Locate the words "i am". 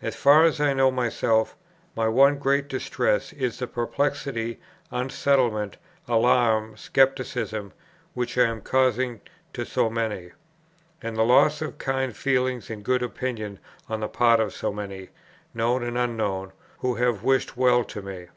8.38-8.62